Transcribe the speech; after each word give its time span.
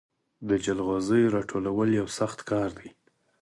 د 0.47 0.49
جلغوزیو 0.65 1.33
راټولول 1.37 1.89
یو 1.99 2.07
سخت 2.19 2.39
کار 2.49 2.69
دی. 2.79 2.89